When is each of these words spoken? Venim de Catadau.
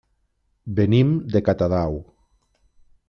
Venim 0.79 1.11
de 1.35 1.43
Catadau. 1.49 2.01